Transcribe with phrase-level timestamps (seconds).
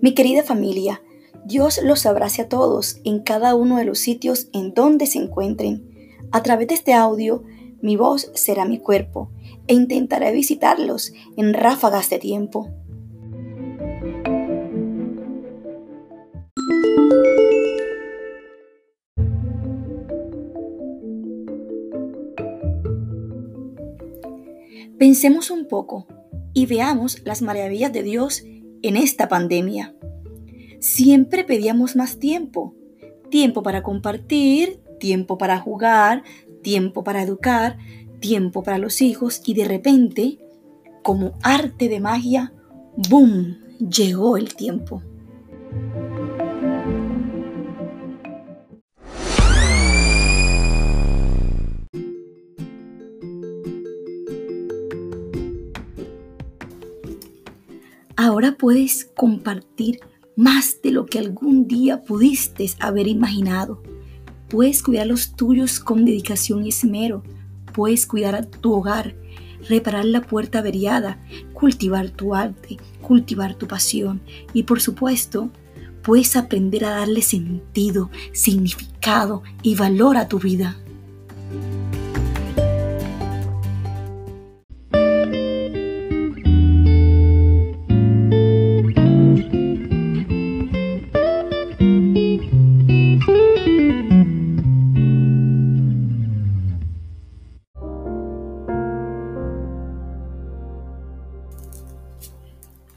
[0.00, 1.02] Mi querida familia,
[1.44, 5.90] Dios los abrace a todos en cada uno de los sitios en donde se encuentren.
[6.30, 7.42] A través de este audio,
[7.80, 9.32] mi voz será mi cuerpo
[9.66, 12.68] e intentaré visitarlos en ráfagas de tiempo.
[24.96, 26.06] Pensemos un poco
[26.54, 28.44] y veamos las maravillas de Dios
[28.82, 29.94] en esta pandemia.
[30.80, 32.74] Siempre pedíamos más tiempo,
[33.30, 36.22] tiempo para compartir, tiempo para jugar,
[36.62, 37.78] tiempo para educar,
[38.20, 40.38] tiempo para los hijos y de repente,
[41.02, 42.52] como arte de magia,
[43.08, 43.58] ¡boom!
[43.78, 45.02] llegó el tiempo.
[58.20, 60.00] Ahora puedes compartir
[60.34, 63.80] más de lo que algún día pudiste haber imaginado.
[64.48, 67.22] Puedes cuidar los tuyos con dedicación y esmero.
[67.72, 69.14] Puedes cuidar a tu hogar,
[69.68, 74.20] reparar la puerta averiada, cultivar tu arte, cultivar tu pasión
[74.52, 75.52] y por supuesto,
[76.02, 80.76] puedes aprender a darle sentido, significado y valor a tu vida.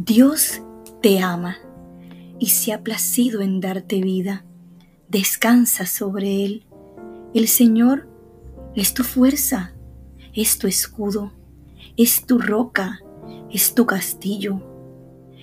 [0.00, 0.62] Dios
[1.02, 1.56] te ama
[2.38, 4.44] y se ha placido en darte vida.
[5.08, 6.66] Descansa sobre Él.
[7.34, 8.08] El Señor
[8.76, 9.74] es tu fuerza,
[10.34, 11.32] es tu escudo,
[11.96, 13.00] es tu roca,
[13.50, 14.62] es tu castillo.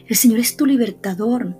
[0.07, 1.57] El Señor es tu libertador,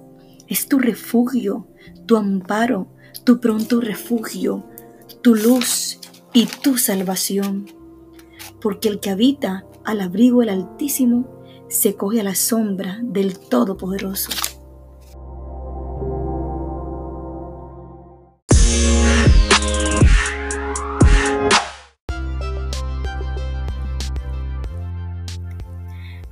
[0.48, 1.68] es tu refugio,
[2.06, 2.88] tu amparo,
[3.26, 4.64] tu pronto refugio,
[5.22, 6.00] tu luz
[6.32, 7.66] y tu salvación.
[8.62, 11.36] Porque el que habita al abrigo del Altísimo
[11.70, 14.30] se coge a la sombra del Todopoderoso.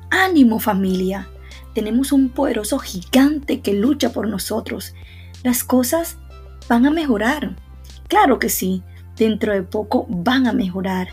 [0.09, 1.27] Ánimo familia,
[1.73, 4.93] tenemos un poderoso gigante que lucha por nosotros.
[5.43, 6.17] Las cosas
[6.69, 7.55] van a mejorar.
[8.07, 8.83] Claro que sí,
[9.15, 11.09] dentro de poco van a mejorar.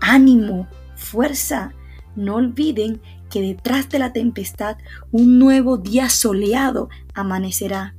[0.00, 1.72] Ánimo, fuerza.
[2.16, 4.76] No olviden que detrás de la tempestad
[5.10, 7.94] un nuevo día soleado amanecerá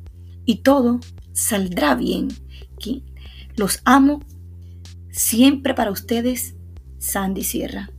[0.46, 1.00] y todo
[1.34, 2.30] saldrá bien.
[3.56, 4.22] Los amo
[5.12, 6.56] siempre para ustedes,
[6.98, 7.90] Sandy Sierra.